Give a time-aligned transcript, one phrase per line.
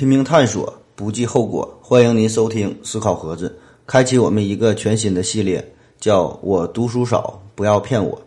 [0.00, 1.78] 拼命探索，不计后果。
[1.82, 3.54] 欢迎您收听思考盒子，
[3.86, 5.62] 开启我们一个全新的系列，
[6.00, 8.18] 叫我读书少，不要骗我。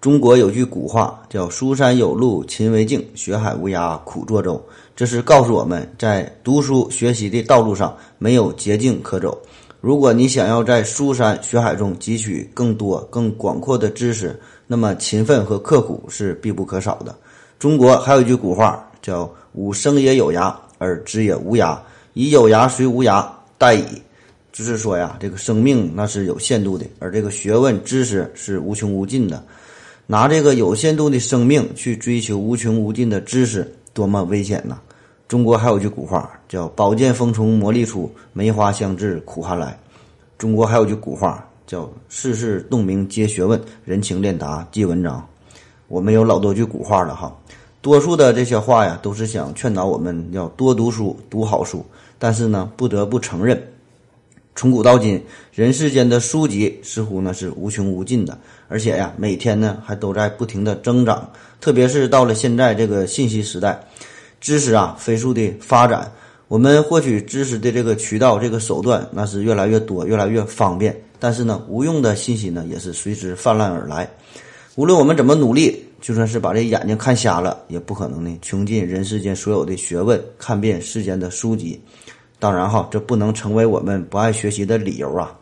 [0.00, 4.64] 中国有句古话叫“书山有路勤为径，学海无涯苦作舟”，
[4.96, 9.38] 这是告诉我们在读书学习的道路上没有捷径可走。
[9.82, 17.14] 如果你想要在书山学海中汲取更多、更广阔的知识，那么勤奋和刻苦是必不可少的。
[17.58, 21.78] 中国还有一句古话叫“吾生也有涯，而知也无涯。
[22.14, 23.24] 以有涯随无涯，
[23.58, 24.02] 殆矣。”
[24.50, 29.40] 就是说呀，这个生命那是有限度的，而这个学问知识是无穷无尽的。
[30.08, 34.76] 拿这个有限度的生命去追求无穷无尽的知识，多么危险呐！
[35.28, 39.78] 中国还有句古话叫“宝剑锋从磨砺出，梅花香自苦寒来”。
[40.36, 45.24] 中国还有句古话叫“世事洞明皆学问，人情练达即文章”。
[45.86, 47.32] 我们有老多句古话了哈，
[47.82, 51.84] 多数的这些话呀，都是想劝导我们要多读书、读好书。
[52.18, 53.60] 但是呢，不得不承认。
[54.54, 55.22] 从古到今，
[55.54, 58.36] 人世间的书籍似乎呢是无穷无尽的，
[58.68, 61.26] 而且呀，每天呢还都在不停的增长。
[61.60, 63.80] 特别是到了现在这个信息时代，
[64.38, 66.12] 知识啊飞速的发展，
[66.48, 70.94] 我们获取知识的这个渠道、这个手段那是越来越多、越来越方便。
[71.18, 74.06] 但是呢，无用的信息呢也是随之泛滥而来。
[74.76, 81.80] 无论我们怎么努力，就算是把这眼睛看瞎了，也不可能呢穷尽人世间所有的学问，看遍世间的书籍。
[82.38, 85.36] 当然哈，这不能成为我们不爱学习的理由啊！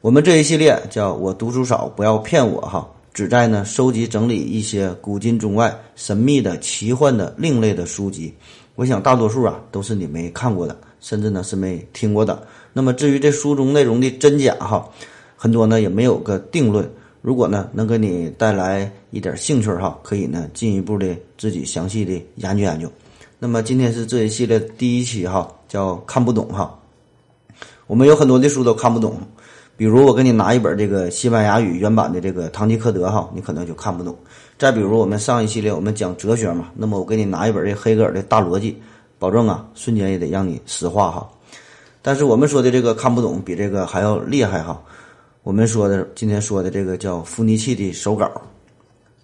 [0.00, 8.34] 我们这一系列叫我读书少，不要骗我哈，旨在呢收集整理一些古今中外神秘的、奇幻的、另类的书籍。
[8.74, 12.44] 我想大多数啊都是你没看过的，甚至呢是没听过的。
[12.72, 14.84] 那么至于这书中内容的真假哈，
[15.36, 16.90] 很多呢也没有个定论。
[17.26, 22.88] 如果呢能给你带来一点兴趣哈，可以呢进一步的自己详细的研究研究。
[23.40, 26.72] 那么今天是这一系列第一期哈，叫看不懂哈。
[27.88, 29.18] 我们有很多的书都看不懂，
[29.76, 34.16] 比如我给你拿一本这个西班牙语原版的这个《堂吉诃德》哈，你可能就看不懂。
[34.56, 38.80] 再比如我们上一系列我们讲哲学嘛，那么我给你拿一本这黑格尔的大逻辑，
[39.18, 41.28] 保证啊瞬间也得让你石化哈。
[42.02, 44.80] 但是我们说的这个看不懂比这个还要厉害哈。
[45.46, 48.28] 我们说的今天说的这个叫伏尼契的手稿，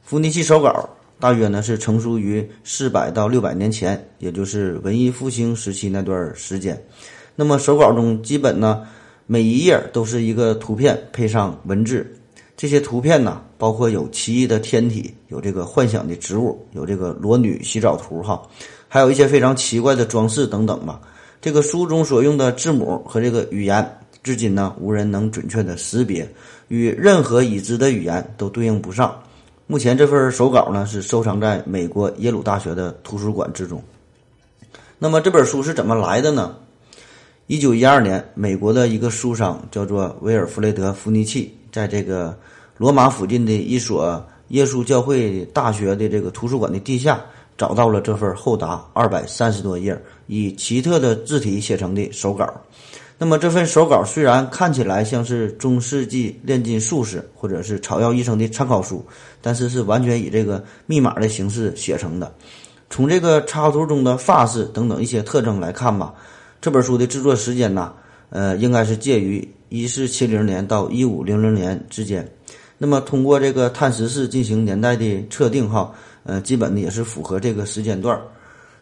[0.05, 0.89] 伏尼契手稿。
[1.19, 6.81] 大约呢是成书于四百到六百年前，也就是文艺复兴时期那段时间。
[7.35, 8.87] 那么手稿中基本呢
[9.27, 12.07] 每一页都是一个图片配上文字。
[12.57, 18.41] 这些图片呢包括有奇异的天体，有这个幻想的植物，有这个裸女洗澡图哈，
[18.87, 21.01] 还有一些非常奇怪的装饰等等吧。
[21.41, 26.29] 这个书中所用的字母和这个语言，至今呢无人能准确的识别，
[26.69, 29.21] 与任何已知的语言都对应不上。
[29.67, 33.83] 目前这份手稿呢是收藏在美国耶鲁大学的图书馆之中。
[34.99, 36.55] 那么这本书是怎么来的呢？
[37.49, 42.39] 一九一二年，美国的一个书商叫做威尔弗雷德·弗尼契，在这个
[42.77, 47.21] 罗马附近的一所耶稣教会大学的这个图书馆的地下，
[47.59, 52.49] 找到了这份厚达二百三十多页、以奇特的字体写成的手稿。
[53.23, 59.07] 那么这份手稿虽然看起来像是中世纪炼金术士或者是草药医生的参考书，
[59.41, 62.35] 但是是完全以这个密码的形式写成的。
[62.91, 66.13] 从这个插图中的发饰等等一些特征来看吧，
[66.61, 67.93] 这本书的制作时间呢，
[68.31, 72.29] 呃，应该是介于一四七零年到一五零零年之间。
[72.77, 75.93] 那么通过这个碳十四进行年代的测定，哈，
[76.25, 78.21] 呃，基本呢也是符合这个时间段。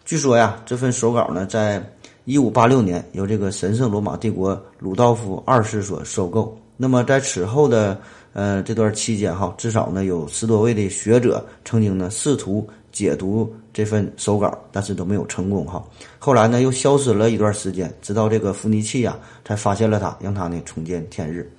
[0.07, 1.87] 据说呀，这份手稿呢在。
[2.31, 6.57] 一五八六年，由这个神圣罗马帝国鲁道夫二世所收购。
[6.77, 8.01] 那么在此后的
[8.35, 15.85] 呃这段期间，哈，至少呢有十多位的学者曾经呢试图解读这份手稿，但是都没有成功，哈。
[16.21, 21.51] 后来呢又消失了一段时间，直到这个伏尼契呀才发现了它，让他呢重见天日。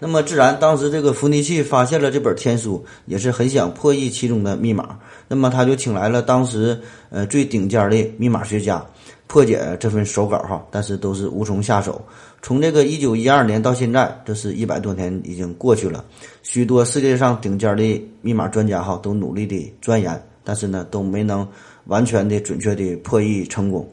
[0.00, 4.98] 那么自然，当时这个伏尼契发现了这本天书，也是很想破译其中的密码。
[5.28, 6.76] 那么他就请来了当时
[7.10, 8.84] 呃最顶尖的密码学家。
[9.26, 12.00] 破解这份手稿哈，但是都是无从下手。
[12.42, 16.04] 从这个一九一二年到现在，这是一百多年已经过去了。
[16.42, 21.48] 许多世界上顶尖的密码专家哈都努力的钻研，但是呢都没能
[21.86, 23.88] 完全的准确的破译成功。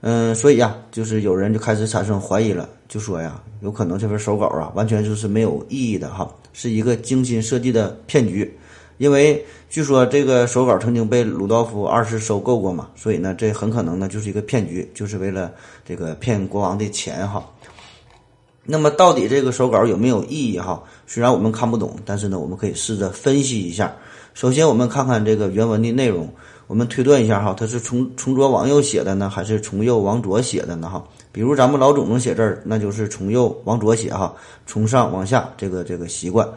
[0.00, 8.56] 嗯，所以呀，就是有人就开始产生怀疑了，就说呀，有可能这份手稿啊完全就是没有意义的哈，是一个精心设计的骗局。
[9.02, 15.50] 因为据说这个手稿曾经被鲁道夫二世收购过嘛，所以呢，这很可能呢就是一个骗局，就是为了
[15.84, 17.44] 这个骗国王的钱哈。
[18.64, 20.80] 那么到底这个手稿有没有意义哈？
[21.04, 23.92] 虽然我们看不懂，但是呢，我们可以试着分析一下。
[24.34, 26.32] 首先，我们看看这个原文的内容。
[26.68, 30.88] 我们推断一下哈，它是从从左往右写的呢，还是从右往左写的呢？
[30.88, 31.02] 哈，
[31.32, 34.32] 比如咱们老祖宗写字儿，那就是从右往左写哈，
[34.64, 36.48] 从上往下这个这个习惯。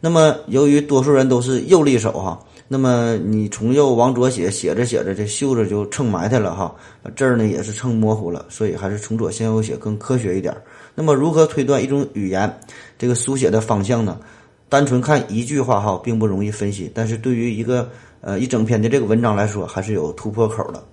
[0.00, 6.74] 那么由于多数人都是右利手哈，那么你从右往左写，写着写着这袖子就蹭埋汰了哈，
[7.16, 10.56] 字儿呢也是蹭模糊了，所以还是从左向右写更科学一点。
[10.94, 12.60] 那么如何推断一种语言
[12.96, 14.18] 这个书写的方向呢？
[14.68, 17.88] 单纯看一句话哈，并不容易分析，但是对于一个
[18.20, 20.84] 呃一整篇的这个文章来说，还是有突破口的。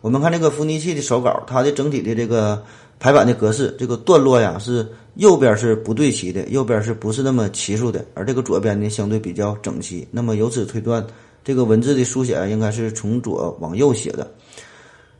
[0.00, 2.62] 我们看这个伏尼契的手稿，它的整体的这个
[2.98, 8.04] 排版的格式，这个段落呀是右边是不对齐的，右边是不是那么齐数的？
[8.14, 10.06] 而这个左边呢相对比较整齐。
[10.10, 11.04] 那么由此推断，
[11.44, 14.30] 这个文字的书写应该是从左往右写的。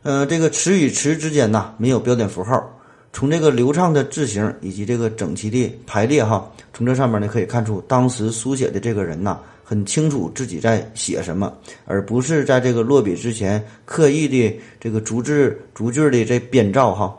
[0.03, 2.75] 呃，这个词与词之间呐没有标点符号。
[3.11, 11.51] 从这个流畅的字形以及这个整齐的排列哈，从这上面呢可以看出，当时书写的这个人呐，很清楚自己在写什么，
[11.85, 17.18] 而不是在这个落笔之前刻意的这个逐字逐句的在编造哈。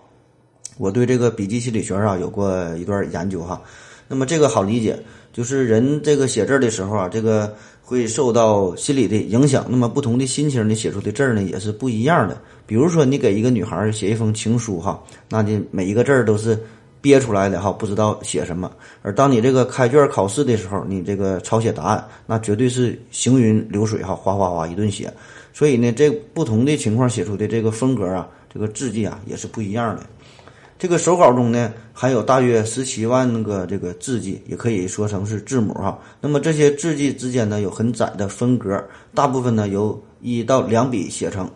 [0.80, 3.60] 我对这个笔记心理学啊有过一段研究哈，
[4.08, 4.98] 那么这个好理解，
[5.30, 7.54] 就是人这个写字的时候啊，这个。
[7.82, 12.40] 会受到心理的影响，那么不同的心情你写出的字呢也是不一样的。
[12.64, 16.56] 比如说你给一个女孩写一封情书哈，那你每一个字儿都是
[17.00, 18.70] 憋出来的哈，不知道写什么。
[19.02, 25.12] 而当你这个开卷考试的时候，你这个抄写答案，那绝对是行云流水哈，哗哗哗一顿写。
[25.52, 30.06] 所以呢，这不同的情况写出的这个风格啊，这个字迹啊也是不一样的。
[30.80, 35.98] 这个手稿中呢，含有大约十七万个这个字迹，也可以说成是字母哈。
[36.22, 38.82] 那么这些字迹之间呢，有很窄的分隔，
[39.14, 41.46] 大部分呢由一到两笔写成。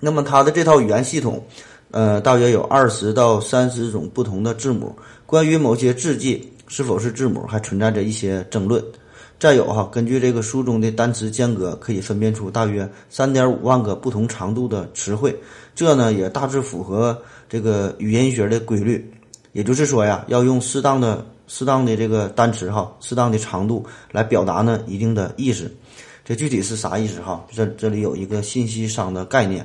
[0.00, 1.42] 那么它的这套语言系统，
[1.92, 4.94] 呃，大约有二十到三十种不同的字母。
[5.24, 8.84] 关于某些字迹是否是字母，还存在着一些争论。
[9.38, 15.34] 再有哈，根据这个书中的单词间隔，可以分辨出大约三点五万个不同长度的词汇。
[15.80, 17.18] 这呢也大致符合
[17.48, 19.10] 这个语言学的规律，
[19.52, 23.82] 也就是说呀，要用适当的、适当的这个单词哈，适当的长度
[24.12, 25.74] 来表达呢一定的意思。
[26.22, 27.42] 这具体是啥意思哈？
[27.50, 29.64] 这这里有一个信息商的概念，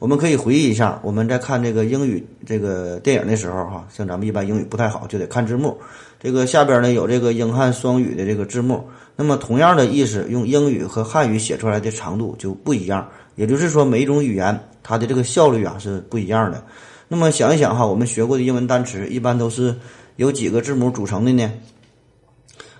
[0.00, 5.78] 我们可以回忆一下，我们在看这个英语这个电影的时候哈，像咱们一般英语不太好，就得看字幕。
[6.18, 13.08] 这个下边呢有这个英汉双语的这个字幕，那么同样的意思，用英语和汉语写出来的长度就不一样。
[13.34, 16.62] 也就是说，每一种语言它的这个效率啊是不一样的。
[17.08, 19.74] 那么想一想哈，我们学过的英文单词一般都是
[20.16, 21.50] 由几个字母组成的呢？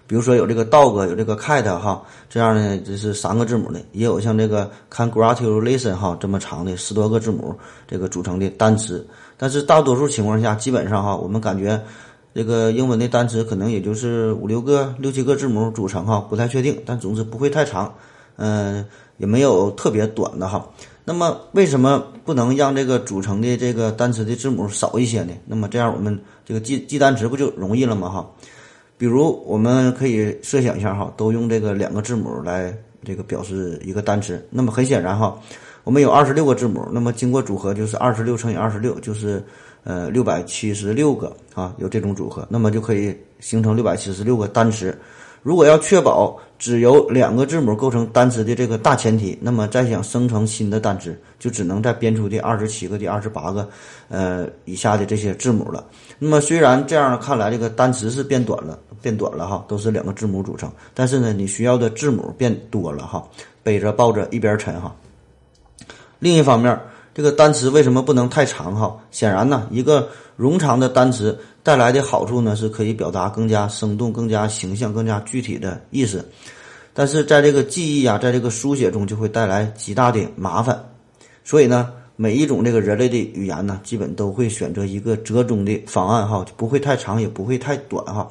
[0.07, 7.55] 比如说有这个 dog，有这个 cat 哈，这样呢这是三个字母的，也有像这个 congratulation 哈这么长的十多个字母
[7.87, 9.07] 这个组成的单词。
[9.39, 11.81] 但是大多数情况下，基本上哈，我们感觉
[12.35, 17.95] 这个英文的单词可能也就是五六个、六七个字母组成哈，不太确定，但总之不会太长。
[18.37, 18.85] 嗯。
[19.19, 20.69] 也没有特别短的哈，
[21.05, 25.33] 那么为什么不能让这个组成的这个单词的字母少一些呢？
[25.47, 28.09] 那么这样我们这个记记单词不就容易了吗？
[28.09, 28.29] 哈，
[28.99, 34.45] 比如我们可以设想一下哈，都用这个两个字母来这个表示一个单词。
[34.51, 35.39] 那么很显然哈，
[35.85, 39.41] 我们有二十六个字母，那么经过组合就是二十六乘以二十六，就是
[39.85, 44.97] 呃六百七十六个啊，有这种组合，那么就可以形成六百七十六个单词。
[45.43, 53.69] 如果要确保只由两个字母构成单词的这个大前提，那么再想生成新的单词，就只能再编出的二十七个、的二十八个，
[54.09, 55.85] 呃以下的这些字母了。
[56.21, 63.27] 那么虽然这样看来，这个单词是变短了，变短了哈，都是两个字母组成，但是呢，你需要的字母变多了哈，
[63.65, 64.95] 背着抱着一边沉哈。
[66.21, 66.79] 另一方面，
[67.15, 68.97] 这个单词为什么不能太长哈？
[69.11, 71.39] 显然呢，一个冗长的单词。
[71.65, 76.29] 带来的好处呢，是可以表达更加生动、更加形象、更加具体的意思，
[76.93, 80.85] 但是在这个记忆啊，在这个书写中就会带来极大的麻烦。
[81.45, 88.29] 所以呢，每一种这个人类的语言呢，基本都会选择一个折中的方案哈，不会太长，也不会太短哈。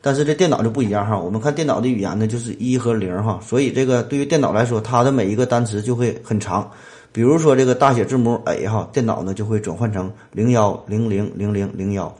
[0.00, 6.70] 但是这电脑就不一样哈，我们看电脑的语言呢，就是一和零哈，所以这个对于电脑来说，它的每一个单词就会很长。
[7.12, 12.12] 比如说这个大写字母 A 哈，电脑呢就会转换成零幺零零零零零幺。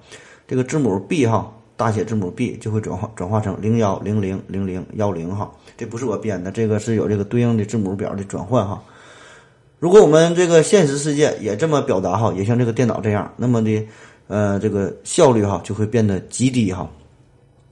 [0.47, 8.83] 这个字母 B 哈，大写字母 B 就会转化转化成零幺零零零零幺零哈，这不是我编的，这个是有这个对应的字母表的转换哈。
[9.79, 13.83] 如果我们这个现实世界也这么表达哈，也像这个电脑这样，那么的
[14.29, 16.87] 呃这个效率哈就会变得极低哈。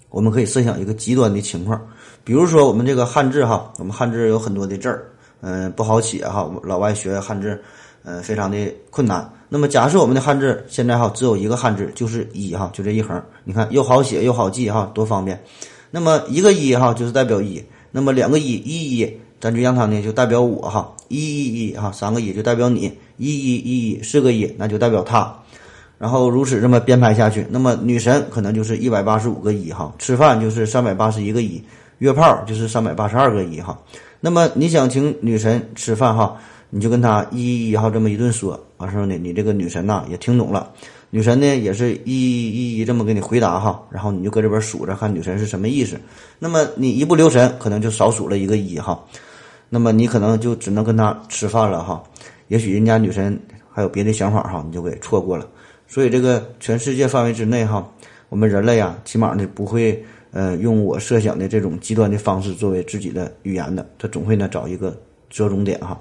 [0.08, 1.80] 我们可以设想一个极端的情况，
[2.24, 5.06] 比如说我们这个汉字哈，我们汉字有很多的字儿，
[5.40, 7.60] 嗯不好写哈，老外学汉字，
[8.04, 8.56] 呃非常的
[8.90, 9.30] 困难。
[9.48, 15.42] 那么假设我们的汉字现在哈只有一个汉字，就是一哈，就这一横，你看又好写又好记哈，多方便。
[15.90, 25.34] 那么一个一哈就是代表一，那么两个一，一一咱就让它呢就代表我哈，一一一哈，三个一就代表你，一一一一四个一那就代表他，
[25.98, 31.60] 然后如此这么编排下去，那么女神可能就是一百八十五个一哈，吃饭就是三百八十一个一，
[31.98, 33.76] 约炮就是三百八十二个一哈。
[34.20, 36.36] 那么你想请女神吃饭哈，
[36.68, 40.70] 你就跟她一一一哈这么一顿说，完事儿呢，你这个女神呐也听懂了。
[41.12, 45.98] 女神呢也是一一一这么给你回答哈，然后你就搁这边数着看女神是什么意思。
[46.38, 49.02] 那么你一不留神，可能就少数了一个一哈。
[49.68, 52.02] 那么你可能就只能跟她吃饭了哈。
[52.48, 53.36] 也许人家女神
[53.72, 55.48] 还有别的想法哈，你就给错过了。
[55.88, 57.84] 所以这个全世界范围之内哈，
[58.28, 66.00] 我们人类啊，起码呢不会呃用我设想的这种极端的方式作为自己的语言的，他总会呢找一个折中点哈。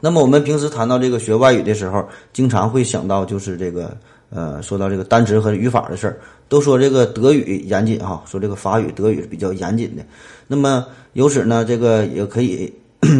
[0.00, 3.96] 那么我们平时谈到这个学外语的时候，经常会想到就是这个
[4.30, 10.04] 呃，说到这个单词和语法的事儿，都说这个德语严谨哈，说这个法语、德语是比较严谨的。
[10.46, 12.72] 那么由此呢，这个也可以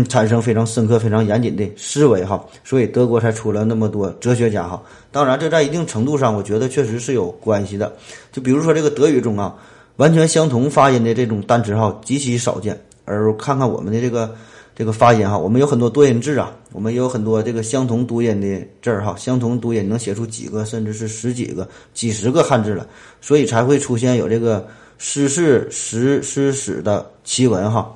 [0.08, 2.44] 产生非常深刻、非常严谨的思维哈。
[2.62, 4.80] 所以德国才出了那么多哲学家哈。
[5.10, 7.92] 当然，这在一定程度上，我觉得确实是有关系的。
[8.30, 9.56] 就比如说这个德语中啊，
[9.98, 12.76] 完全相同发音的这种单词哈，极其少见。
[13.04, 14.34] 而看看我们的这个。
[14.78, 22.86] 这个发音哈，我们有很多多音字啊，我们也有很多这个相同读音的字儿哈，相同读音能写出几个，甚至是十几个、几十个汉字了，
[23.20, 24.64] 所以才会出现有这个
[24.96, 27.92] 诗是十诗史的奇闻哈。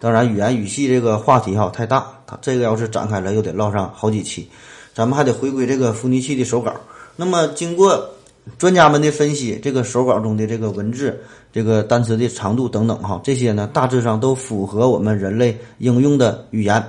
[0.00, 4.48] 当然，语言语系这个话题哈太大，它这个要是展开了又得唠上好几期，
[4.94, 6.72] 咱们还得回归这个伏尼契的手稿。
[7.14, 8.08] 那么经过。
[8.56, 11.20] 专家们的分析，这个手稿中的这个文字、
[11.52, 16.82] 这个单词的长度等等，哈，这些呢大致上都符合我们人类应用的语言。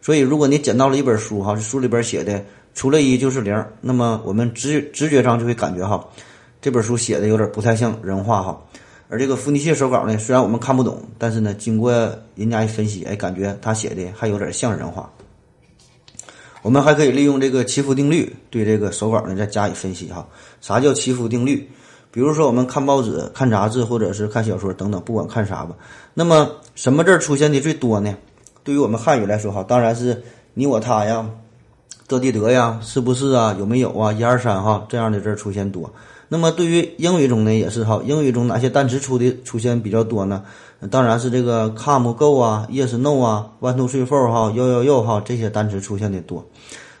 [0.00, 6.06] 所以，如果你捡到了一本书，哈，书里边写的除了一就是零，那么我们直直觉上就会感觉，哈，
[6.60, 8.60] 这本书写的有点不太像人话，哈。
[9.10, 11.92] 而这个伏尼契手稿呢，虽然我们看不懂，但是呢，经过
[12.34, 15.10] 人家一分析，哎，感觉他写的还有点像人话。
[16.62, 20.26] 我们还可以利用这个祈福定律对这个手稿呢再加以分析哈。
[20.60, 21.68] 啥叫祈福定律？
[22.10, 25.76] 比如说我们看报纸、看杂志或者是看小说等等，不管看啥吧。
[26.14, 28.16] 那么什么字出现的最多呢？
[28.64, 30.22] 对于我们汉语来说哈，当然是
[30.54, 31.28] 你我他呀、
[32.06, 35.92] 得地得呀、是不是啊、有没有啊、一二三哈这样的字出现多。
[36.28, 40.44] 那么对于英语中呢也是哈，英语中哪些单词出的出现比较多呢？
[40.90, 46.46] 当然是这个 come go 啊，yes no 啊，one two three four 哈，yo yo yo 哈，这些单词出现的多。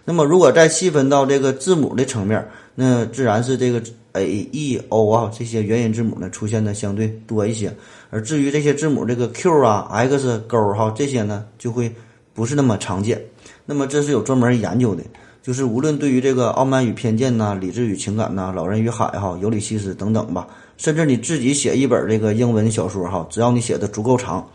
[0.04, 2.44] 那么如果再细分到这个字母的层面，
[2.74, 3.80] 那自然是这个
[4.14, 7.70] a e o 啊这些元音字母呢出现的相对多一些。
[8.10, 11.94] 而至于这些字母这个 q 啊 x 勾哈这些呢就会
[12.32, 13.22] 不是那么常见。
[13.66, 15.02] 那么这是有专门研究的，
[15.48, 20.46] 就是无论对于这个傲慢与偏见呐、理智与情感呐、老人与海哈、尤里西斯等等吧。
[20.76, 24.46] 甚至你自己写一本这个英文小说哈，只要你写的足够长，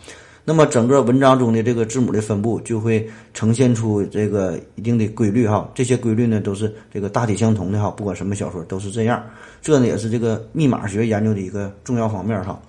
[0.45, 5.67] 那么整个文章中的这个字母的分布就会呈现出这个一定的规律哈。
[5.73, 9.23] 这些规律呢都是这个大体相同的哈，不管什么小说都是这样。
[9.63, 12.61] 这呢也是这个密码学研究的一个重要方面哈。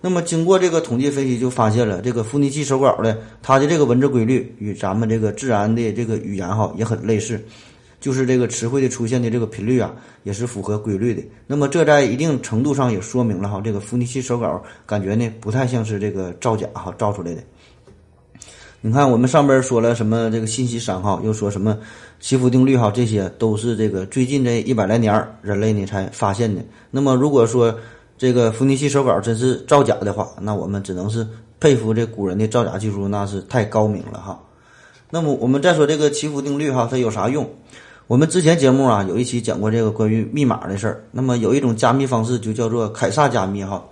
[0.00, 7.38] 那么经过这个统计分析，就发现了这个伏尼契手稿的它的这个文字规律与咱们这个自然的这个语言哈也很类似。
[8.00, 11.22] 就是这个词汇的出现的这个频率啊，也是符合规律的。
[11.46, 17.42] 那么这在一定程度上也说明了哈，这个伏尼契手稿感觉呢不太像是这个造假哈造出来的。
[18.82, 21.76] 你看我们上边说了什么这个信息三号，又说什么
[22.20, 26.62] 祈福定律哈，这些都是这个最近这一百来年人类呢才发现的。
[26.90, 27.76] 那么如果说
[28.16, 31.26] 这个伏尼契手稿真是造假的话，那我们只能是
[31.58, 34.40] 佩服这古人的造假技术，那是太高明了哈。
[35.10, 37.48] 那么我们再说这个祈福定律哈，它有啥用？
[38.08, 41.02] 我们之前节目啊有一期讲过这个关于密码的事儿。
[41.10, 43.84] 那么有一种加密方式就叫做凯撒加密哈，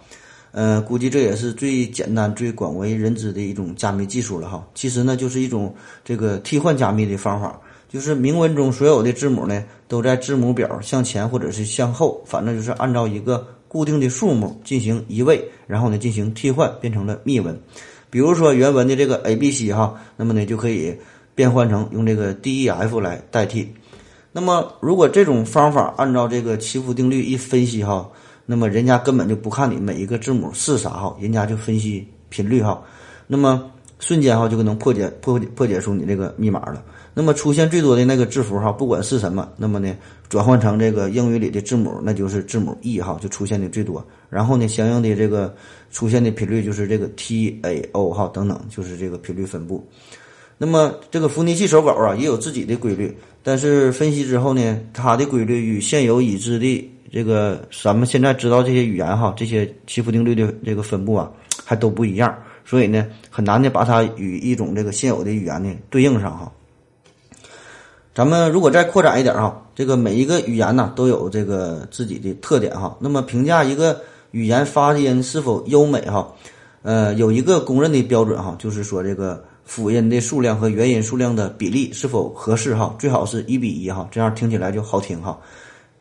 [0.53, 4.65] 呃，估计这也是最简单、最广为人知的一种加密技术了哈。
[4.73, 17.61] 其实呢，就是一种这个替换加密的方法，就是明文中所有的字母呢都在字母表向前或者是向后，反正就是按照一个固定的数目进行移位，然后呢进行替换，变成了密文。
[18.11, 20.97] 比如说原文的这个 A B C 哈，那么呢就可以
[21.35, 23.75] 变换成用这个 D E F 来代替。
[24.37, 28.11] 那么，如果这种方法按照这个祈福定律一分析哈，
[28.45, 32.83] 那么人家根本就不看你每一个字母是啥哈，人家就分析频率哈，
[33.29, 36.83] 那么瞬间哈就能破解破破解出你这个密码了。
[37.15, 39.97] 那么出现最多的那个字符哈，不管是什么，那么呢
[40.29, 44.05] 转换成这个英语里的字母，那就是字母 E 哈，就出现的最多。
[44.29, 45.55] 然后呢，相应的这个
[45.93, 49.87] 出现的频率就是这个 T A O 哈等等，就是这个频率分布。
[50.57, 53.17] 那么这个伏尼契手稿啊，也有自己的规律。
[53.43, 61.31] 但是分析之后呢，它的规律与现有已知的这个咱们现在知道这些语言哈，这些祈福定律的这个分布啊，
[61.65, 62.35] 还都不一样。
[62.65, 66.51] 所以呢，很难的把它与一种这个现有的语言呢对应上哈。
[68.15, 72.97] 咱们如果再扩展一点哈，这个每一个语言呢都有这个自己的特点哈。
[73.01, 76.33] 那么评价一个语言发音是否优美哈，
[76.83, 85.39] 呃，有一个公认的标准哈，就是说这个辅音的数量和元音数量的比例是否合适哈，最好是一比一哈，这样听起来就好听哈。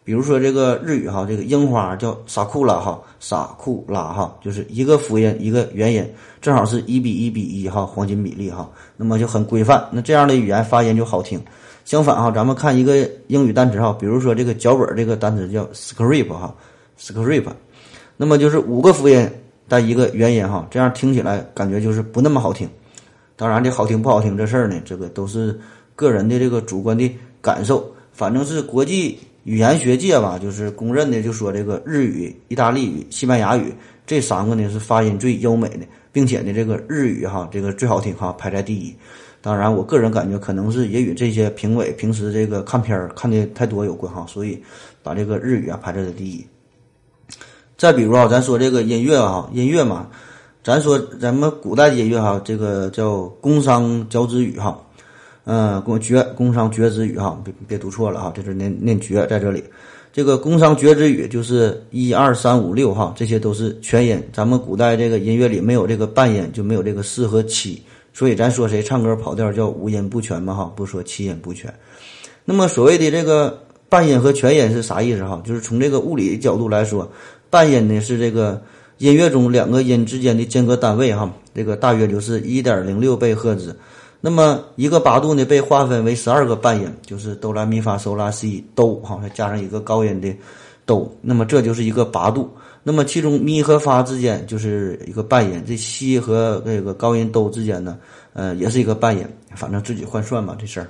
[0.05, 6.05] 比如说这个日语哈，这个樱花叫萨库拉哈，萨库拉哈，就是一个辅音一个元音，
[6.41, 9.81] 正好是一比一比一哈，黄金比例哈，那么就很规范。
[9.93, 11.41] 那这样的语言发音就好听。
[11.85, 16.53] 相反哈，咱们看一个英语单词哈，比如说这个脚本这个单词叫 script 哈
[16.99, 17.45] ，script，
[18.17, 19.29] 那么就是五个辅音
[19.69, 22.69] 带一个元音哈，这样听起来感觉就是不那么好听。
[23.35, 25.59] 当然这好听不好听这事儿呢，这个都是
[25.95, 27.09] 个人的这个主观的
[27.41, 29.17] 感受，反正是国际。
[29.45, 33.73] 语言学界吧，就是公认的，就说这个日语、意大利语、西班牙语
[34.05, 38.95] 这三个呢是发音最优美的，并且呢，这个日语哈，这个最好听哈，排在第一。
[39.41, 44.57] 当然，我个人感觉可能是也与这些评委平时这个看片儿看的太多有关哈，所以
[45.03, 46.47] 把这个日语啊排在了第一。
[47.77, 50.09] 再比如啊，咱说这个音乐啊，音乐嘛，
[50.63, 54.79] 咱说咱们古代音乐哈，这个叫宫商角徵羽哈。
[55.45, 59.61] 嗯，工绝工商绝之语哈，别别读错了哈，这是念念绝在这里。
[60.13, 64.23] 这个工商绝之语就是一二三五六哈，这些都是全音。
[64.31, 71.73] 咱们古代这个音乐里没有这个半音，就没有这个四和七，所以咱说谁唱歌跑调叫五音不全嘛哈，不说七音不全。
[72.45, 75.41] 那么所谓的这个半音和全音是啥意思哈？
[75.45, 77.11] 就是从这个物理角度来说，
[77.49, 78.61] 半音呢是这个
[79.03, 83.77] 音乐中两个音之间的间隔单位哈，这个大约就是一点零六倍赫兹。
[84.21, 90.33] 那么一个八度呢，被划分为十二个半音，就是哆来咪发嗦拉西哆，哈，再加上一个高音的
[90.85, 92.49] 哆，那么这就是一个八度。
[92.81, 97.97] 那么其中咪和发之间就是一个半音，这西和这个高音哆之间呢，
[98.31, 99.27] 呃，也是一个半音。
[99.53, 100.87] 反正自己换算吧，这事儿。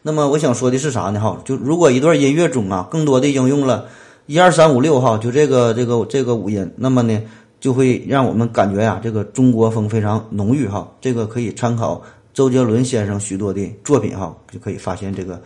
[0.00, 1.20] 那么我想说的是啥呢？
[1.20, 3.84] 哈，就如果一段音乐中啊，更多的应用了
[4.28, 7.18] 一二三五六哈，就这个这个这个五音，那么呢？
[7.60, 10.86] 就会让我们感觉呀，这个中国风非常浓郁哈。
[11.00, 12.00] 这个可以参考
[12.34, 15.40] 周杰伦先生许多的作品哈，就可以发现这个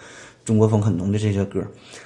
[0.44, 1.62] 中国风很浓的这些歌。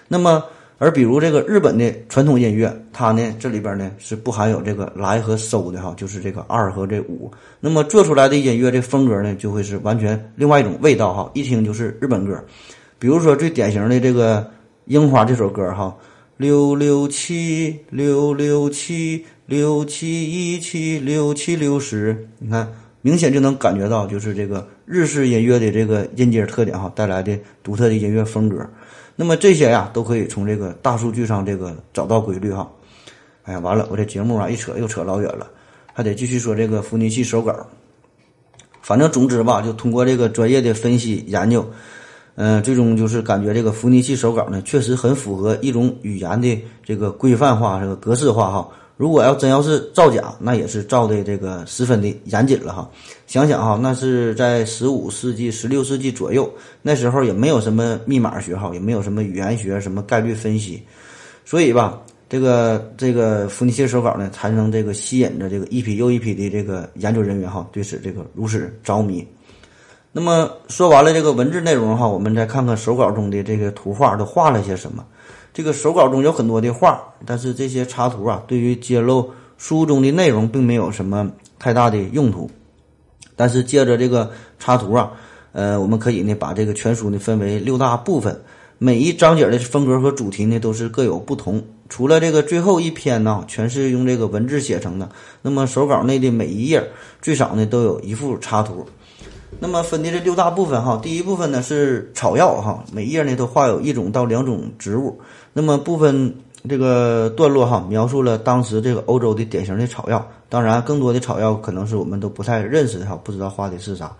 [0.07, 0.45] 那么，
[0.77, 7.33] 而比如这个日本的传统音乐，它呢这里边呢是不含有这个来和收的哈，就是这个二和这五。
[7.59, 12.39] 那么做出来的音乐这风格呢，就会是完全另外一种味道哈，一听就是日本歌。
[12.99, 14.41] 比如说最典型的这个
[14.85, 15.93] 《樱花》这首歌哈，
[16.37, 19.25] 六六七六六七。
[19.49, 22.69] 六七一七六七六十，你看，
[23.01, 28.69] 明显就能感觉到，就是这个日式音乐的这个音阶特点哈，带来的独特的音乐风格。
[29.15, 32.69] 那么这些呀，都可以从这个大数据上这个找到规律哈。
[33.45, 35.49] 哎呀，完了，我这节目啊一扯又扯老远了，
[35.93, 37.55] 还得继续说这个伏尼器手稿。
[38.83, 41.65] 反正总之吧，就通过这个专业的分析研究，
[42.37, 48.69] 嗯，最终就是感觉这个伏尼契手稿呢，确实很符合一种语言的这个规范化、这个格式化哈。
[48.99, 52.91] 如果要真要是造假，那也是造的这个十分的严谨了哈。
[53.27, 60.83] 想想哈，那是在十五世纪、十六世纪左右，那时候也没有什么密码学哈，也没有什么语言学、什么概率分析，
[61.45, 69.27] 所以吧，这个这个伏尼契手稿呢，才能这个吸引着这个一批又一批的这个研究人员哈，对此这个如此着迷。
[70.19, 75.05] 那么说完了这个文字内容哈，我们再看看手稿中的这个图画都画了些什么。
[75.53, 82.51] 这个手稿中有很多的画，但是这些插图啊，对于揭露书中的内容并没有什么太大的用途。
[83.37, 85.13] 但是借着这个插图啊，
[85.53, 88.41] 呃，我们可以呢把这个全书呢分为六大部分，
[88.79, 91.63] 每一章节的风格和主题呢都是各有不同。
[91.91, 95.11] 除了这个最后一篇呢，全是用这个文字写成的。
[95.43, 96.83] 那么手稿内的每一页
[97.21, 98.87] 最少呢都有一幅插图。
[99.59, 105.19] 那么分的这六大部分哈，第一部分呢是草药哈，每页呢都画有一种到两种植物。
[105.53, 106.35] 那么部分
[106.69, 114.15] 这个段落哈，描述了当时这个欧洲的典型的草药，当然更多的草药可能是我们都不太认识的哈，不知道画的是啥。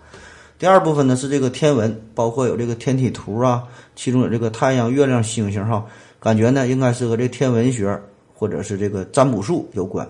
[0.57, 3.63] 第二部分呢是这个天文，包括有这个天体图啊，
[3.95, 5.85] 其中有这个太阳、月亮、星星哈，
[6.19, 8.01] 感觉呢应该是和这天文学
[8.33, 10.07] 或者是这个占卜术有关。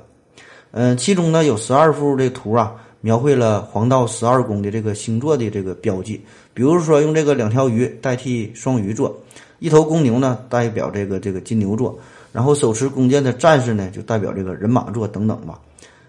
[0.72, 2.76] 嗯，其中呢有十二幅这图啊，
[3.08, 6.20] 描绘了黄道十二宫的这个星座的这个标记，
[6.54, 9.18] 比如说用这个两条鱼代替双鱼座。
[9.60, 11.98] 一头公牛呢，代表这个这个金牛座，
[12.34, 15.58] 然后手持弓箭的战士呢，就代表这个人马座等等吧。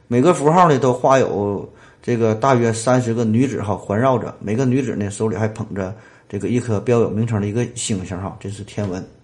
[0.08, 1.70] 每个符号呢，都画有
[2.02, 5.94] 这个大约三十个女子哈环绕着，每个女子呢手里还捧着
[6.28, 9.17] 这个一颗标有名称的一个星星哈，这是天文。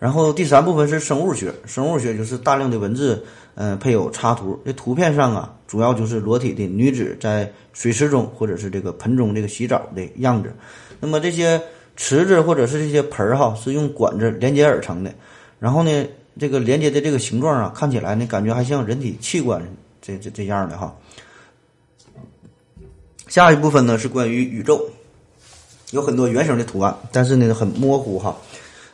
[0.00, 3.22] 然后第三部分是生物学，生物学就是大量的文字，
[3.54, 4.58] 嗯，配有插图。
[4.64, 10.50] 这图片上啊，主要就是裸体的女子在水池中或者是这个盆中这个洗澡的样子。
[11.00, 11.60] 那么这些
[11.96, 15.12] 池子或者是这些盆儿哈，是用管子连接而成的。
[15.58, 16.06] 然后呢，
[16.38, 19.62] 这个连接的这个形状啊，看起来呢，感觉还像人体器官
[20.00, 20.96] 这这这样的哈。
[23.28, 24.82] 下一部分呢是关于宇宙，
[25.90, 28.34] 有很多原生的图案，但是呢很模糊哈。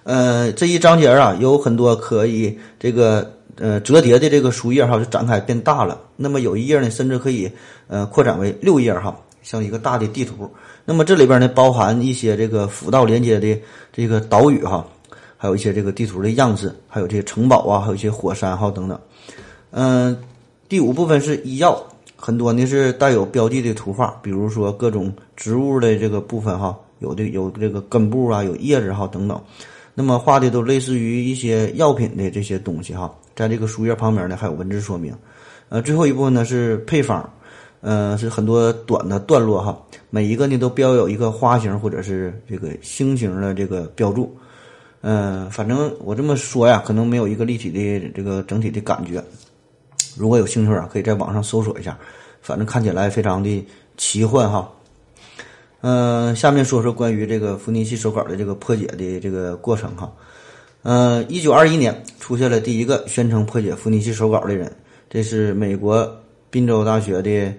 [0.06, 6.00] 呃，这一章节啊有很多可以这个呃折叠的这个书页哈，就展开变大了。
[6.14, 7.50] 那么有一页呢，甚至可以
[7.88, 10.48] 呃扩展为六页哈，像一个大的地图。
[10.84, 13.60] 那么这里边呢包含一些这个辅道连接的
[13.92, 14.86] 这个岛屿哈。
[15.36, 18.98] 还有一些这个地图的样子，还有这些城堡啊，还有一些火山哈等等。
[19.72, 20.16] 嗯，
[20.68, 21.78] 第五部分是医药，
[22.16, 29.38] 很多呢是带有标记的图画，比如说各种植物的这个部分哈，有的有这个根部啊，有叶子哈等等。
[29.98, 35.16] 那么画的都类似于一些药品的这些东西哈，在这个书页旁边呢还有文字说明。
[35.70, 37.32] 呃，最后一部分呢是配方，
[37.80, 44.36] 呃，是很多短的段落哈，每一个呢都标有一个花形或者是这个星形的这个标注。
[45.00, 49.24] 嗯，反正我这么说呀，可能没有一个立体的这个整体的感觉。
[50.14, 51.98] 如果有兴趣啊，可以在网上搜索一下。
[52.42, 54.70] 反正看起来非常的奇幻哈。
[55.88, 60.12] 嗯，下面说说关于这个福尼契手稿的这个破解的这个过程哈。
[60.82, 64.68] 嗯，一九二一年出现了第一个宣称破解福尼契手稿的人，
[65.08, 66.12] 这是美国
[66.50, 67.54] 宾州大学的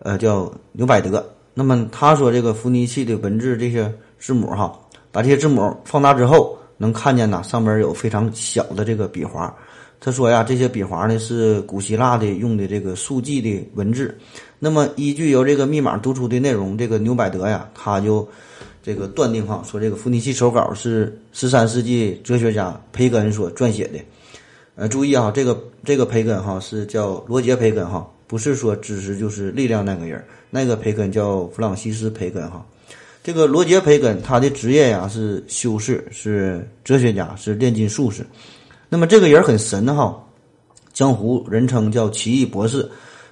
[0.00, 1.24] 呃叫牛百德。
[1.54, 4.78] 那么他说这个福尼契的文字这些字母哈，
[5.10, 6.54] 把这些字母放大之后。
[6.82, 9.54] 能看见呐，上面有非常小的这个笔划。
[10.00, 14.16] 他说呀，这些笔划呢是古希腊的用的这个速记的文字。
[14.62, 18.28] 那么依据由这个密码读出的内容，这个牛百德呀，他就
[18.82, 23.98] 这个断定哈，说这个伏尼契手稿是十三世纪哲学家培根所撰写的。
[24.76, 32.64] 呃，注意啊，这个这个培根哈是叫罗杰培根哈，不是说知识就是力量那个人，那个培根叫弗朗西斯培根哈。
[33.22, 38.24] 这个罗杰·培根，他的职业呀是修士，是哲学家，是炼金术士。
[38.88, 40.22] 那么这个人很神哈，
[40.92, 42.86] 江湖人称叫奇异博士。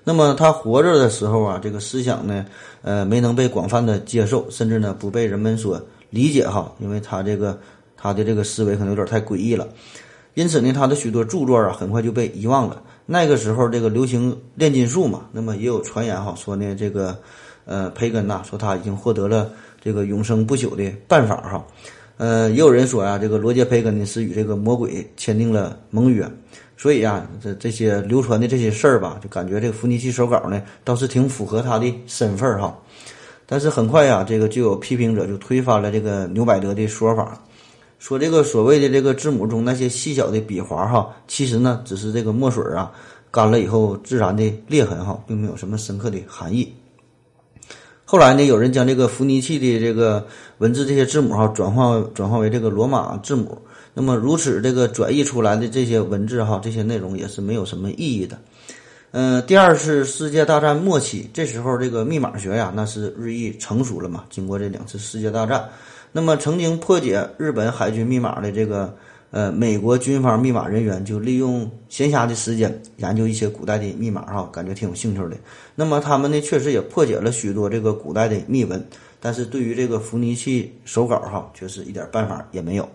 [0.09, 2.47] 那么他活着的时候啊，这个思想呢，
[2.81, 7.59] 呃，没能被广泛的接受，甚至呢不被人们所理解哈，因为他这个
[7.95, 9.69] 他的这个思维可能有点太诡异了。
[10.33, 12.83] 因此呢，他的许多著作啊，很快就被遗忘了。
[13.05, 17.15] 那个时候这个流行炼金术嘛，那么也有传言哈，说呢这个
[17.67, 19.51] 呃培根呐，说他已经获得了。
[19.85, 21.63] 这个永生不朽的办法哈，
[22.17, 26.27] 呃，也有人说呀，这个罗杰·培根呢是与这个魔鬼签订了盟约，
[26.79, 32.79] 所以啊，这这些流传的这些事儿吧，就感觉这个伏尼契手稿呢倒是挺符合他的身份哈。
[33.47, 37.37] 但是很快呀，这个就有批评者就推翻了这个牛百德的说法，
[37.99, 42.93] 说这个所谓的这个字母中那些细小的笔划哈，其实呢只是这个墨水啊
[43.33, 46.73] 干了以后自然的裂痕哈，并没有什么深刻的含义。
[48.05, 50.27] 后来呢，有人将这个伏尼契的这个
[50.59, 53.59] 文字这些字母哈转换转换为这个罗马字母，
[53.99, 58.39] 那么如此这个转译出来的这些文字哈，这些内容也是没有什么意义的。
[59.11, 64.23] 嗯，第二次世界大战末期，这时候这个密码学呀，那是日益成熟了嘛。
[64.31, 65.69] 经过这两次世界大战，
[66.13, 68.97] 那么曾经破解日本海军密码的这个。
[69.31, 75.37] 呃，美国军方密码人员就利用闲暇的时间研究一些古代的密码，哈，感觉挺有兴趣的。
[75.75, 78.83] 那么他们呢，确实也破解了许多这个古代的密文，
[79.21, 82.89] 但是对于这个伏尼契手稿，哈，却是一点办法也没有。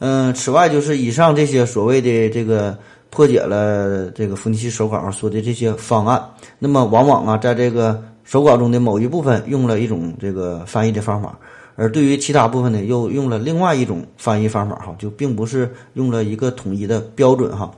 [0.00, 2.76] 嗯，此外就是以上这些所谓的这个
[3.10, 6.22] 破解了这个伏尼契手稿上说的这些方案，
[6.58, 11.38] 那么往往啊，在这个手稿中的某一部分用了一种这个翻译的方法。
[11.74, 17.70] 而对于其他部分呢，又用了另外一种翻译方法哈，就并不是用了一个统一的标准哈。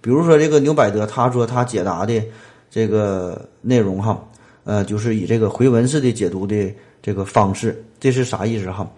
[0.00, 2.22] 比如说这个牛百德，他说他解答的
[2.70, 4.22] 这个内容哈，
[4.64, 8.88] 呃，就是以这个回文式的解读的这个方式，这是啥意思哈？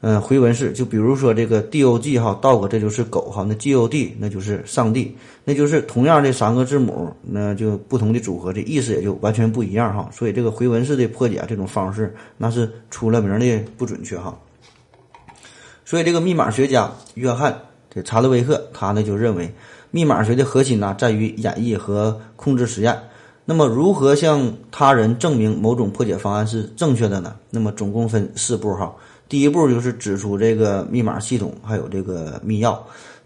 [0.00, 10.08] 嗯，回文式就比如说这个 D O G 哈，dog 这就是狗哈，那 G O D 那就是上帝，那就是同样这三个字母，那就不同的组合，这意思也就完全不一样哈。
[10.12, 14.38] 所以这个回文式的破解这种方式，那是出了名的不准确哈。
[15.84, 17.60] 所以这个密码学家约翰
[17.92, 19.52] 这查德威克他呢就认为，
[19.90, 22.96] 密码学的核心呢在于演绎和控制实验。
[23.44, 27.34] 那么如何向他人证明某种破解方案是正确的呢？
[27.50, 28.94] 那么总共分四步哈。
[29.28, 32.78] 第一步就是指出这个密码系统还有这个密钥，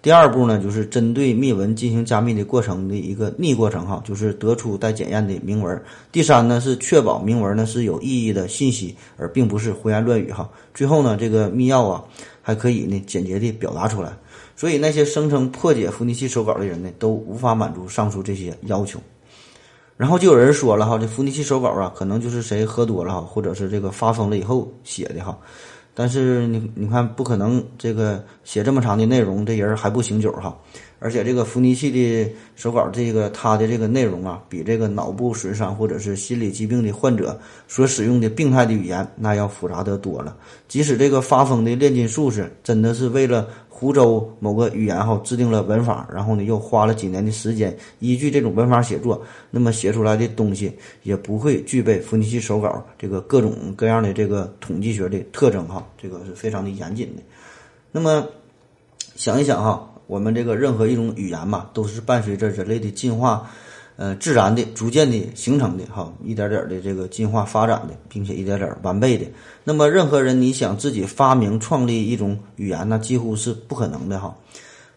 [0.02, 5.80] 第二步呢就是针对密文进行加密的过程的一个逆过程哈，就是得出待检验的明文。
[6.10, 10.50] 第三呢是确保明文呢是有意义的信息，而并不是胡言乱语哈。
[10.74, 12.02] 最后呢这个密钥啊，
[12.42, 14.12] 还可以呢简洁地表达出来。
[14.56, 19.00] 所以那些声称破解伏尼契手稿的人呢，都无法满足上述这些要求。
[19.96, 25.38] 然后就有人说了哈，这伏尼契手稿啊，可能就是谁喝多了哈，或者是这个发疯了以后写的哈。
[25.94, 30.56] 但是你你看，不可能这个写这么长的内容，这人还不醒酒哈。
[31.02, 40.36] 而且这个伏尼契的手稿，这个他的这个内容啊，比这个脑部损伤或者是心理疾病的患者所使用的病态的语言那要复杂得多了。
[40.68, 57.22] 即使这个发疯的炼金术士真的是为了湖州某个语言哈制定了文法，然后呢又花了几年的时间依据这种文法写作，那么写出来的东西也不会具备伏尼契手稿这个各种各样的这个统计学的特征哈，这个是非常的严谨的。
[57.90, 58.24] 那么
[59.16, 59.88] 想一想哈。
[60.12, 63.50] 我们这个任何一种语言嘛，都是伴随着人类的进化，
[63.96, 69.24] 呃，自然的、逐渐的形成的，哈，一点点的这个进化发展的，并且一点点完备的。
[69.64, 74.36] 那么，任何人你想自己发明创立一种语言，那几乎是不可能的，哈。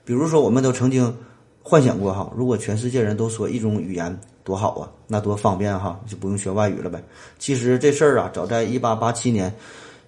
[0.04, 1.15] 比如说，我们都曾经
[1.63, 7.01] 幻想过，哈，如果全世界人都说一种语言，多好啊，那多方便哈，就不用学外语了呗。
[7.39, 9.56] 其实这事儿啊，早在一八八七年。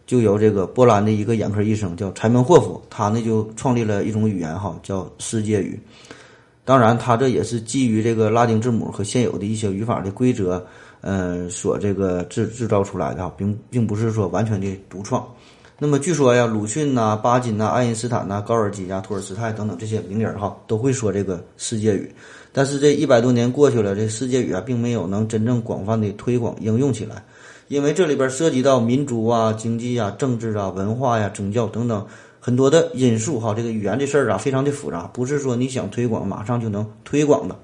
[0.08, 5.80] 就由这个波兰的一个眼科医生叫柴门霍夫，他呢就创立了一种语言哈，叫世界语。
[6.64, 10.66] 当然，他这也是基于这个拉丁字母和现有的一些语法的规则，
[11.02, 15.26] 嗯，所这个制制造出来的哈，并并不是说完全的独创。
[15.80, 22.12] 那么据说呀，鲁迅呐、巴金呐、爱因斯坦呐、高尔基呀、托尔斯泰等等这些名人哈，都会说这个世界语。
[22.52, 27.24] 但是这一百多年过去了，这世界语啊，并没有能真正广泛的推广应用起来。
[27.68, 32.06] 因为这里边涉及到民族啊、经济啊、政治啊、文化呀、宗教等等
[32.40, 37.58] 很多的因素哈，这个语言这事儿啊非常的复杂，不是说你想推广马上就能推广的。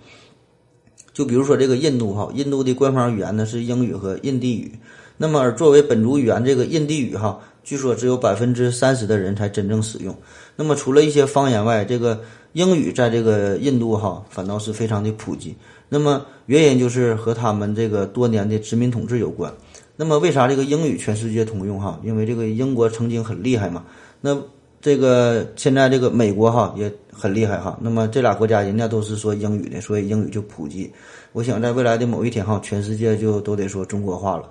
[1.14, 4.78] 就比如说这个印度哈，印度的官方语言呢是英语和印地语，
[5.16, 10.14] 那么而作为本族语言这个印地语哈，据说只有百分之三十的人才真正使用。
[10.56, 15.56] 那么除了一些方言外，这个英语在这个印度哈反倒是非常的普及。
[15.88, 19.54] 那么原因就是和他们这个多年的殖民统治有关。
[19.96, 22.00] 那么为啥这个英语全世界通用哈？
[22.04, 23.86] 因为这个英国曾经很厉害嘛。
[24.22, 24.36] 那
[24.82, 27.78] 这个现在这个美国哈也很厉害哈。
[27.80, 30.92] 那么这俩国家人家都是说英语的，所以英语就普及。
[31.32, 34.50] 我想在未来的某一天哈，全世界就都得说中国话了。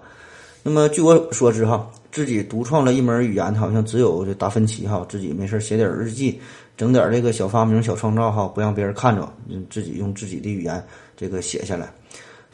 [0.63, 6.41] 那么据我所知哈，自己独创了一门语言，好像只有这达芬奇哈，自己没事写点日记，
[6.77, 9.29] 整点这个小发明、小创造哈，不让别人看着，
[9.69, 10.81] 自己用自己的语言
[11.17, 11.93] 这个写下来。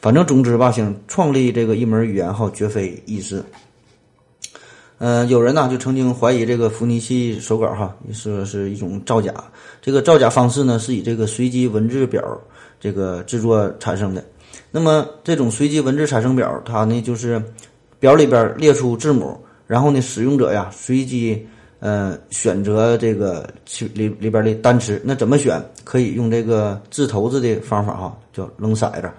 [0.01, 3.43] 反正总之吧，想创立这个一门语言哈，绝非易事。
[4.97, 9.33] 嗯，有人呢就曾经怀疑这个伏尼契手稿哈，说是一种造假。
[9.81, 12.21] 这个造假方式呢，是以这个随机文字表
[12.79, 14.23] 这个制作产生的。
[14.71, 17.41] 那么这种随机文字产生表，它呢就是
[17.99, 21.47] 表里边列出字母，然后呢使用者呀随机
[21.79, 23.49] 呃选择这个
[23.93, 25.01] 里里边的单词。
[25.03, 25.61] 那怎么选？
[25.83, 29.09] 可以用这个掷骰子的方法哈，叫扔骰子。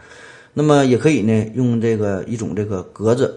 [0.60, 3.34] 那么也可以呢，用这个一种这个格子，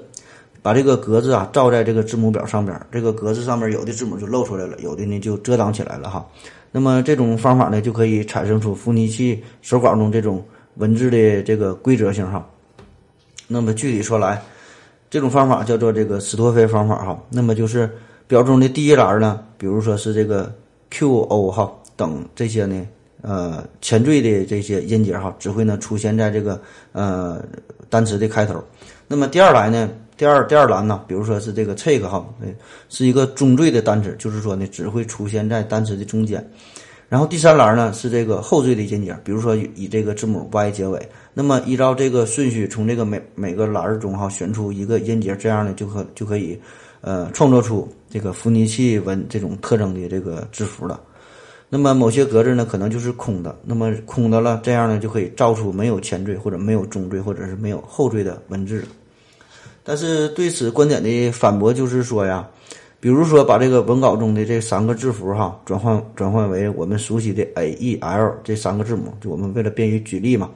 [0.62, 6.28] 把这个格子啊照在这个字母表上边，这个格子上面有的字母就露出来了，有的呢就遮挡起来了哈。
[6.70, 10.44] 那么这种方法呢，就可以产生出伏尼契手稿中这种
[10.76, 12.46] 文字的这个规则性哈。
[13.48, 14.44] 那么具体说来，
[15.10, 17.18] 这种方法叫做这个斯托菲方法哈。
[17.30, 17.90] 那么就是
[18.28, 20.54] 表中的第一栏呢，比如说是这个
[20.90, 22.86] Q、O 哈等这些呢。
[23.24, 27.42] 呃，前缀的这些音节哈，只会呢出现在这个呃
[27.90, 28.62] 单词的开头。
[29.08, 32.26] 那么第二栏呢，第二第二栏呢，比如说是这个 take 哈，
[32.90, 36.46] 是一个中缀的单词，就是说呢只会出现在单词的中间。
[37.08, 41.00] 然后第三栏呢是这个后缀的音节，比如说以这个字母 y 结尾。
[41.34, 46.60] 那么依照这个顺序，从这个每每个栏中哈选出一个音节，这样呢就可就可以
[47.00, 51.00] 呃创作出这个伏尼契文这种特征的这个字符了。
[51.76, 53.58] 那么某些格子呢，可能就是空的。
[53.66, 58.86] 那么空的了，这样呢就可以造出没有前缀或者没有中缀或者是没有后缀的文字。
[59.84, 62.48] 但是对此观点的反驳就是说呀，
[63.00, 70.52] 比如说把这个文稿中的这三个字符哈转换转换为我们熟悉的 A E L 这三个字母，就我们为了便于举例嘛。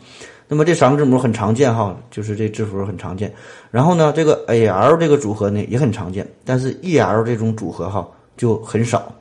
[0.47, 3.34] 那么这三个字母很常见哈，就是这字符很常见。
[3.71, 9.12] 然后呢，这个 A L 这个组合呢也很常见，但是 E L 这种组合哈就很少，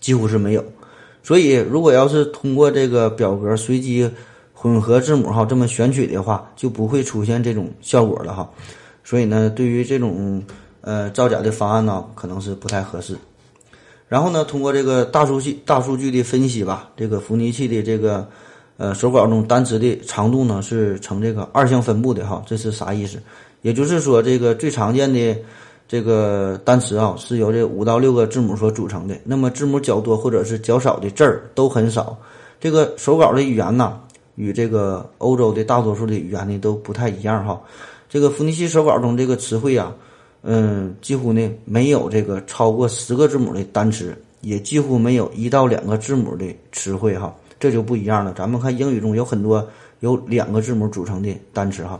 [0.00, 0.62] 几乎是没有。
[1.28, 4.10] 所以，如果要是通过这个表格随机
[4.54, 8.48] 混合字母哈这么选取的话，就不会出现这种效果了哈。
[9.04, 10.42] 所以呢，对于这种
[10.80, 13.14] 呃造假的方案呢，可能是不太合适。
[14.08, 18.26] 然后呢，通过这个大数据大数据的分析吧，这个伏尼契的这个
[18.78, 23.20] 呃手稿中单词的长度呢是呈这个二项分布的哈，这是啥意思？
[23.60, 25.36] 也就是说，这个最常见的
[25.88, 29.16] 这个单词啊是由这五到六个字母所组成的。
[29.24, 32.14] 那么字母较多或者是较少的字儿都很少。
[32.60, 33.98] 这个手稿的语言呢，
[34.34, 37.58] 与这个欧洲的大多数的语言呢都不太一样哈。
[38.06, 39.94] 这个伏尼西手稿中这个词汇啊，
[40.42, 47.34] 嗯，几乎呢没有这个超过十个字母的单词，也几乎没有一到两个字母的词汇哈。
[47.58, 48.34] 这就不一样了。
[48.36, 49.66] 咱们看英语中有很多
[50.00, 51.98] 由两个字母组成的单词哈，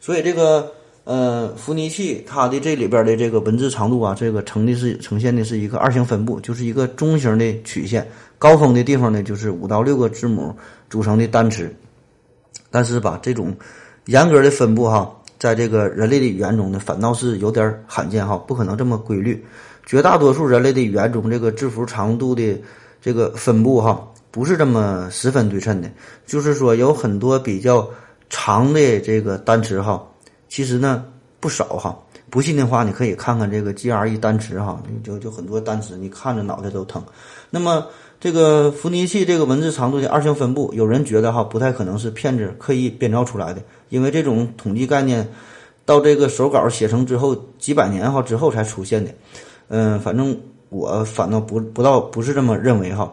[0.00, 0.72] 所以这个。
[1.08, 8.06] 呃，伏尼契它的这里边的这个文字长度啊，这个呈的是呈现的是一个二型分布，就是一个中型的曲线。
[8.36, 10.54] 高峰的地方呢，就是五到六个字母
[10.90, 11.74] 组成的单词。
[12.70, 13.56] 但是吧，这种
[14.04, 19.42] 严格的分布哈，在这个人类的语言中呢，反倒是有点罕见哈，不可能这么规律。
[19.86, 22.60] 绝大多数人类的语言中，这个字符长度的
[23.00, 25.90] 这个分布哈，不是这么十分对称的。
[26.26, 27.88] 就是说，有很多比较
[28.28, 30.04] 长的这个单词哈。
[30.48, 31.04] 其实呢
[31.40, 31.96] 不少哈，
[32.30, 37.02] 不信的话你可以看看这个 GRE 单词哈，就就很多单词，你看着脑袋都疼。
[37.50, 37.86] 那么
[38.20, 45.26] 这个伏尼契这个文字长度的二项分布，有人觉得哈不太可能是骗子刻意编造出来的，因为这种统计概念
[45.84, 49.10] 到这个手稿写成之后几百年哈之后才出现的。
[49.68, 50.36] 嗯，反正
[50.70, 53.12] 我反倒不不到不是这么认为哈，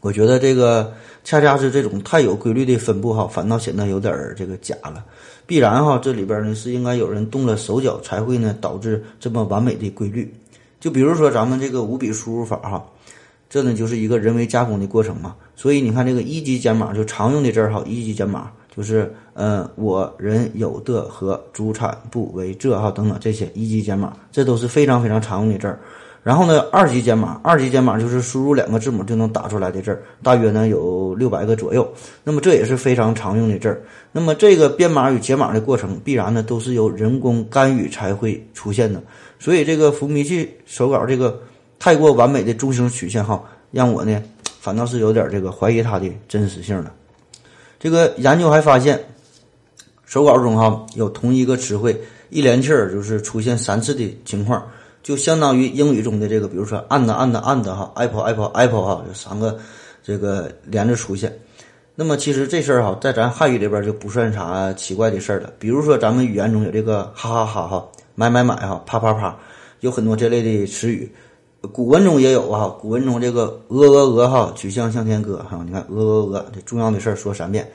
[0.00, 5.04] 我觉得这个恰恰是这种太有规律的分布哈，反倒显得有点儿这个假了。
[5.50, 10.32] 必然哈，这里边呢是应该有人动了手脚，才会呢导致这么完美的规律。
[10.78, 12.86] 就比如说咱们这个五笔输入法哈，
[13.48, 15.34] 这呢就是一个人为加工的过程嘛。
[15.56, 25.80] 所以你看这个一级减码就常用的字儿哈，一级减码就是嗯我人有的和主产部为这哈等等这些一级减码，这都是非常非常常用的字儿。
[26.22, 31.90] 然后呢，二级解码，二级解码就是输入两个字母就能打出来的字儿，大约呢有六百个左右。
[32.22, 33.82] 那么这也是非常常用的字儿。
[34.12, 39.02] 那么这个编码与解码的过程，必然呢都是由人工干预才会出现的。
[39.38, 41.40] 所以这个伏尼契手稿这个
[41.78, 44.22] 太过完美的中型曲线哈，让我呢
[44.60, 46.92] 反倒是有点这个怀疑它的真实性了。
[47.78, 49.02] 这个研究还发现，
[50.04, 54.62] 手稿中哈有同一个词汇一连气儿就是出现三次的情况。
[55.02, 59.58] 就相当于英语中的这个，比如说 and and and 哈，apple apple apple 哈，这三个
[60.02, 61.36] 这个连着出现。
[61.94, 65.52] 那么其实这事儿哈，在咱汉语里边就不算啥奇怪的事儿了。
[65.58, 69.36] 比如说咱们语言中有这个哈哈哈哈，买买买哈，啪啪啪，
[69.80, 71.10] 有很多这类的词语。
[71.72, 77.70] 古文中也有哈，古文中这个鹅鹅鹅哈，曲项向天歌哈，你看鹅鹅鹅，这重要的事儿说三遍。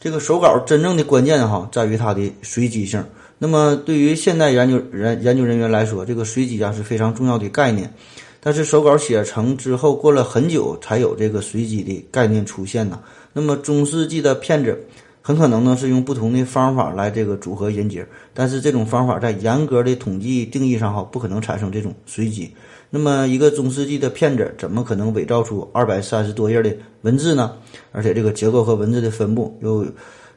[0.00, 3.04] 这个手稿真正的关键哈，在于它的随机性。
[3.38, 7.92] 那么，对于现代研究人研究人员来说，这个随机啊是非常重要的概念。
[8.40, 12.98] 但是手稿写成之后，过了很久才有这个随机的概念出现呢。
[13.32, 14.86] 那么中世纪的骗子
[15.20, 22.50] 很可能呢是用不同的方法来这个组合音节，但是这种方法在严格的统计定义上哈不可能产生这种随机。
[22.88, 27.52] 那么一个中世纪的骗子怎么可能伪造出二百三十多页的文字呢？
[27.92, 29.84] 而且这个结构和文字的分布又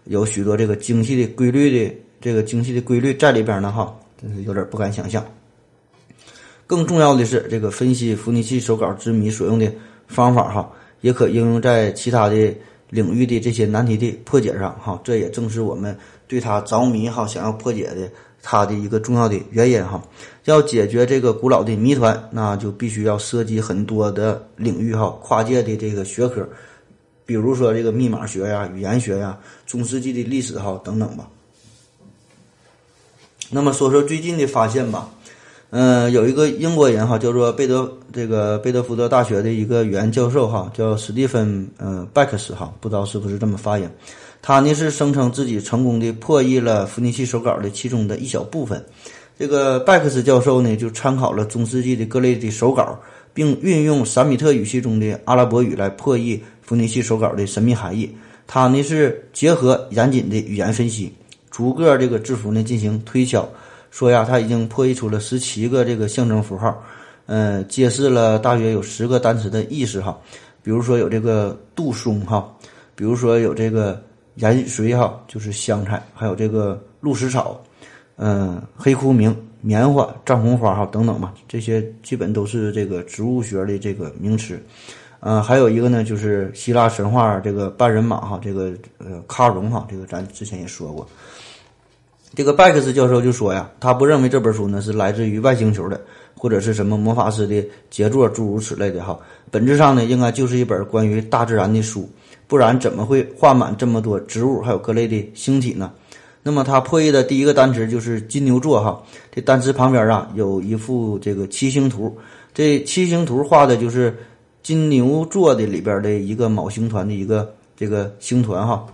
[0.06, 1.96] 有许多这个精细的规律的。
[2.22, 5.26] 这个精细的规律在里边呢，哈，真是有点不敢想象。
[6.68, 9.72] 更重要的是，这个分析伏尼契手稿之谜所用的
[10.08, 12.54] 方法，哈，也可应用在其他的
[12.90, 15.00] 领域的这些难题的破解上，哈。
[15.04, 18.08] 这也正是我们对它着迷，哈，想要破解的
[18.44, 20.00] 它的一个重要的原因，哈。
[20.46, 26.48] 要解决这个古老的谜团，那就必须要涉及很多的领域，哈，跨界的这个学科，
[27.26, 31.28] 比如说这个密码学呀、语言学呀、中世纪的历史，哈，等等吧。
[33.52, 35.10] 那么说说最近的发现吧，
[35.72, 43.90] 嗯，有一个英国人哈，叫做贝德这个贝德福德大学的一个语言教授哈，叫史蒂芬嗯拜克斯哈，不知道是不是这么发音。
[44.42, 48.84] 他呢是声称自己成功的破译了伏尼契手稿的其中的一小部分。
[49.38, 53.00] 这个拜克斯教授呢就参考了中世纪的各类的手稿，
[53.34, 58.10] 并运用闪米特语系中的阿拉伯语来破译伏尼契手稿的神秘含义。
[58.46, 61.14] 他呢是结合严谨的语言分析。
[61.60, 63.46] 逐个这个字符呢进行推敲，
[63.92, 66.82] 说呀，他已经破译出了十七个这个象征符号，
[67.26, 70.18] 嗯，揭示了大约有十个单词的意思哈。
[70.64, 72.50] 比如说有这个杜松哈，
[72.96, 74.02] 比如说有这个
[74.36, 77.62] 盐水哈，就是香菜，还有这个鹿食草，
[78.16, 84.58] 嗯，黑枯明、棉花、藏红花哈等等吧，这些基本都是这个植物学的这个名词。
[85.20, 91.06] 嗯，还有一个呢，就是希腊神话这个半人马哈，这个呃卡戎哈，这个咱之前也说过。
[92.36, 96.00] 这个拜克斯教授就说呀，他不认为这本书呢是来自于外星球的，
[96.38, 99.20] 或者是什么魔法师的杰作，诸如此类的哈。
[99.50, 102.08] 本质上呢，应该就是一本关于大自然的书，
[102.48, 105.92] 不然怎么会画满这么多植物，还有各类的星体呢？
[106.42, 112.16] 那么他破译的第一个单词就是金牛座哈，这单词旁边啊有一幅这个七星图，
[112.54, 114.16] 这七星图画的就是
[114.64, 118.86] 金牛座的里边的一个昴星团的一个这个星团哈。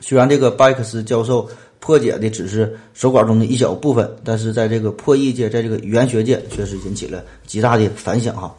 [0.00, 1.48] 虽然这个拜克斯教授
[1.84, 8.54] 破解的只是手稿中的一小部分，但是在这个破译界，在这个语言学界确实引起了极大的反响哈。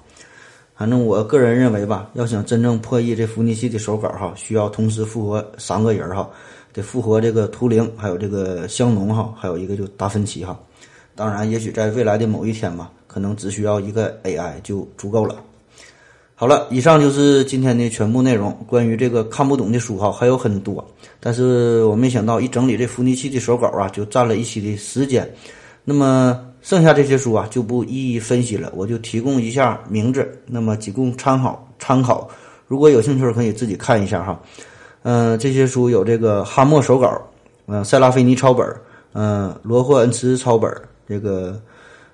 [0.76, 6.30] 反正我个人认为吧，要想真正破译这伏尼契的手稿哈，需要同时复活三个人哈。
[6.72, 10.56] 得复活这个图灵，还有这个香农哈，还有一个就达芬奇哈。
[11.16, 15.36] 当然，也许在未来的某一天吧，可能只需要一个 AI 就足够了。
[16.38, 18.52] 好了，以上就是今天的全部内容。
[18.68, 20.86] 关于这个看不懂的书哈，还有很多，
[21.22, 25.34] 但是我没想到一整理这伏尼契的手稿啊，就占了一期的时间。
[25.86, 32.30] 那么剩下这些书啊，就不一一分析了，我就提供一下名字，那么仅供参考参考。
[32.68, 34.38] 如果有兴趣，可以自己看一下哈。
[35.04, 37.22] 嗯，这些书有这个哈默手稿，
[37.68, 38.68] 嗯，塞拉菲尼抄本，
[39.14, 40.70] 嗯，罗霍恩茨抄本，
[41.08, 41.58] 这个，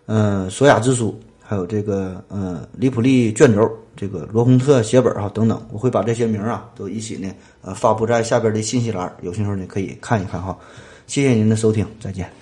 [0.05, 3.67] 嗯，索雅之书，还有这个，嗯，里普利卷轴，
[4.01, 7.31] 这个罗洪特写本啊等等，我会把这些名啊都一起呢，
[7.61, 10.57] 呃，发布在下边的信息栏，有兴趣呢可以看一看哈。
[11.05, 12.40] 谢谢您的收听，再见。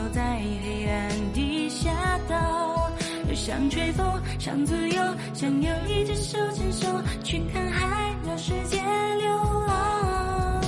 [0.00, 1.90] 走在黑暗地下
[2.26, 2.90] 道，
[3.28, 4.06] 又想吹风，
[4.38, 5.02] 想自由，
[5.34, 6.86] 想有一只手牵手
[7.22, 9.28] 去看海，绕世界流
[9.66, 10.62] 浪。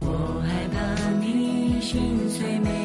[0.00, 0.78] 我害怕
[1.20, 2.83] 你心碎没。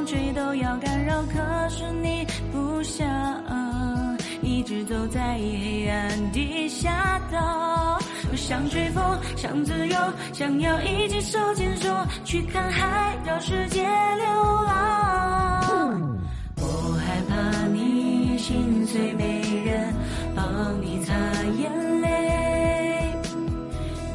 [0.00, 3.06] 风吹都要干扰，可是你不想
[4.40, 7.98] 一直走在黑暗地下道。
[8.34, 9.04] 想吹风，
[9.36, 9.96] 想自由，
[10.32, 11.94] 想要一起手牵手
[12.24, 14.26] 去看海，绕世界流
[14.64, 16.18] 浪。
[16.56, 19.94] 我害怕你心碎，没人
[20.34, 21.14] 帮你擦
[21.58, 23.12] 眼泪，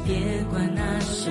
[0.04, 1.30] 别管那是。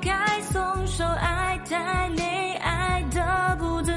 [0.00, 3.92] 该松手，爱太累，爱的不自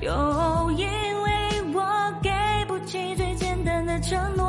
[0.00, 0.86] 由，因
[1.22, 2.30] 为我给
[2.66, 4.44] 不起最简单的承诺。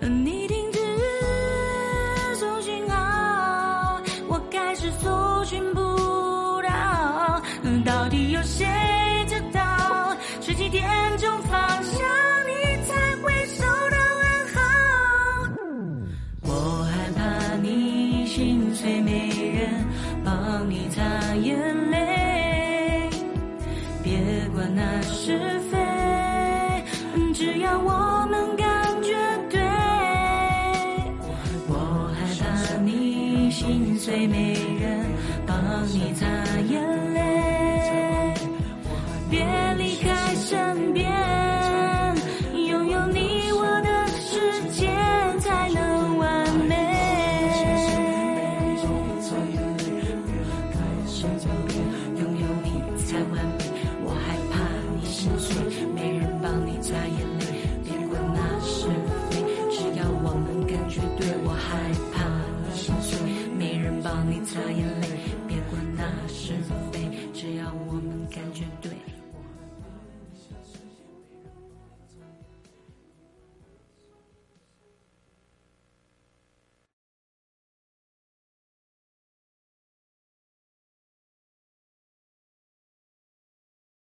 [0.00, 0.78] 你停止
[2.36, 5.80] 送讯号，我开始搜寻不
[6.62, 7.42] 到，
[7.84, 8.66] 到底有谁？